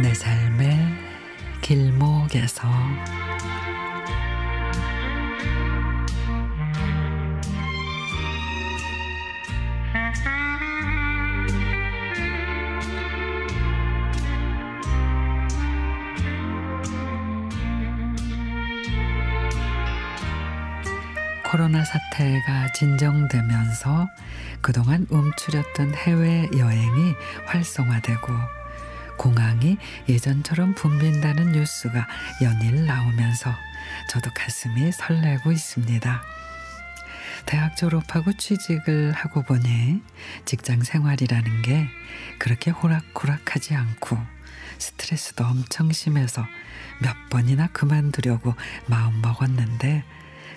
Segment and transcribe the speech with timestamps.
[0.00, 0.78] 내 삶의
[1.60, 2.68] 길목에서.
[21.44, 24.08] 코로나 사태가 진정되면서
[24.62, 27.14] 그동안 움츠렸던 해외 여행이
[27.44, 28.61] 활성화되고
[29.22, 29.76] 공항이
[30.08, 32.08] 예전처럼 붐빈다는 뉴스가
[32.42, 33.54] 연일 나오면서
[34.10, 36.22] 저도 가슴이 설레고 있습니다.
[37.46, 40.02] 대학 졸업하고 취직을 하고 보니
[40.44, 41.86] 직장 생활이라는 게
[42.38, 44.18] 그렇게 호락호락하지 않고
[44.78, 46.44] 스트레스도 엄청 심해서
[47.00, 50.02] 몇 번이나 그만두려고 마음 먹었는데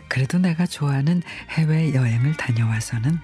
[0.08, 3.20] 그래도 내가 좋아하는 해외 여행을 다녀와서는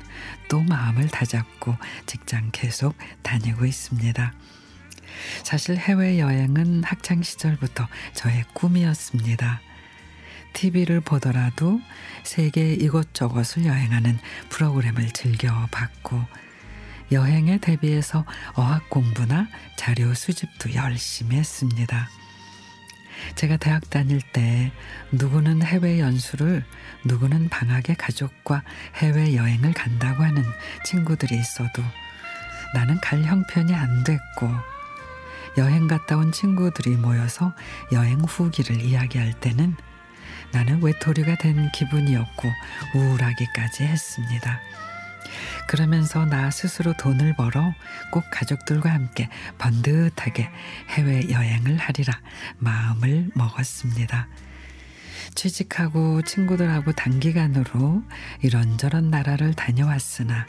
[0.50, 4.34] 또 마음을 다잡고 직장 계속 다니고 있습니다.
[5.44, 9.62] 사실 해외 여행은 학창 시절부터 저의 꿈이었습니다.
[10.54, 11.80] TV를 보더라도
[12.24, 16.22] 세계 이곳저곳을 여행하는 프로그램을 즐겨봤고
[17.12, 22.10] 여행에 대비해서 어학 공부나 자료 수집도 열심히 했습니다.
[23.36, 24.72] 제가 대학 다닐 때
[25.12, 26.64] 누구는 해외 연수를
[27.06, 28.64] 누구는 방학에 가족과
[28.96, 30.44] 해외 여행을 간다고 하는
[30.86, 31.84] 친구들이 있어도
[32.74, 34.71] 나는 갈 형편이 안 됐고
[35.58, 37.54] 여행 갔다 온 친구들이 모여서
[37.92, 39.76] 여행 후기를 이야기할 때는
[40.52, 42.50] 나는 외톨이가 된 기분이었고
[42.96, 44.60] 우울하기까지 했습니다.
[45.68, 47.74] 그러면서 나 스스로 돈을 벌어
[48.12, 50.50] 꼭 가족들과 함께 번듯하게
[50.90, 52.14] 해외 여행을 하리라
[52.58, 54.28] 마음을 먹었습니다.
[55.36, 58.04] 취직하고 친구들하고 단기간으로
[58.42, 60.46] 이런저런 나라를 다녀왔으나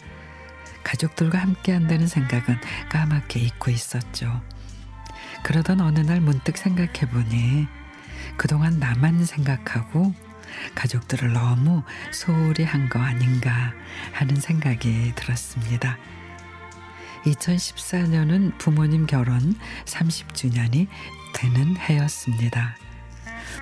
[0.82, 2.58] 가족들과 함께 한다는 생각은
[2.90, 4.42] 까맣게 잊고 있었죠.
[5.42, 7.66] 그러던 어느 날 문득 생각해 보니
[8.36, 10.14] 그동안 나만 생각하고
[10.74, 11.82] 가족들을 너무
[12.12, 13.72] 소홀히 한 거 아닌가
[14.12, 15.96] 하는 생각이 들었습니다.
[17.24, 19.54] 2014년은 부모님 결혼
[19.86, 20.88] 30주년이
[21.34, 22.76] 되는 해였습니다.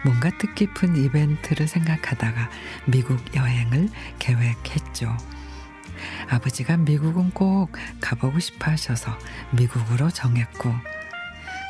[0.04, 2.50] 뭔가 뜻깊은 이벤트를 생각하다가
[2.86, 3.88] 미국 여행을
[4.18, 5.16] 계획했죠.
[6.30, 9.16] 아버지가 미국은 꼭 가보고 싶어 하셔서
[9.52, 10.74] 미국으로 정했고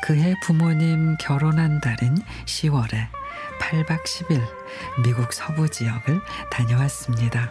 [0.01, 3.07] 그해 부모님 결혼한 달인 10월에
[3.59, 4.41] 8박 10일
[5.03, 6.19] 미국 서부 지역을
[6.49, 7.49] 다녀왔습니다.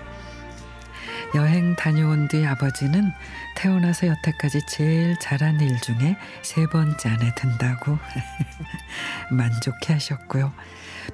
[1.37, 3.12] 여행 다녀온 뒤 아버지는
[3.55, 7.99] 태어나서 여태까지 제일 잘한 일 중에 세 번째 안에 든다고
[9.31, 10.53] 만족해 하셨고요.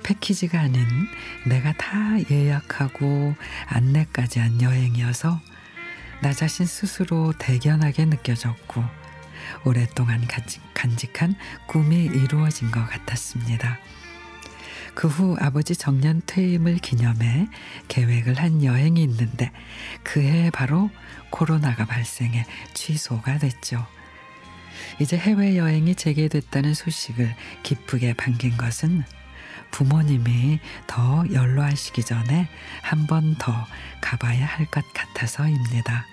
[0.03, 0.87] 패키지가 아닌
[1.45, 1.91] 내가 다
[2.31, 3.35] 예약하고
[3.67, 5.39] 안내까지 한 여행이어서
[6.23, 9.06] 나 자신 스스로 대견하게 느껴졌고
[9.65, 10.27] 오랫동안
[10.75, 11.35] 간직한
[11.67, 13.79] 꿈이 이루어진 것 같았습니다.
[14.95, 17.49] 그 후 아버지 정년 퇴임을 기념해
[17.89, 19.53] 계획을 한 여행이 있는데
[20.03, 20.91] 그해 바로
[21.31, 23.87] 코로나가 발생해 취소가 됐죠.
[25.01, 29.05] 이제 해외 여행이 재개됐다는 소식을 기쁘게 반긴 것은
[29.71, 32.49] 부모님이 더 연로하시기 전에
[32.83, 33.53] 한 번 더
[34.01, 36.07] 가봐야 할 것 같아서입니다.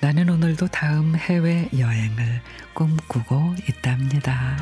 [0.00, 2.40] 나는 오늘도 다음 해외 여행을
[2.74, 4.56] 꿈꾸고 있답니다.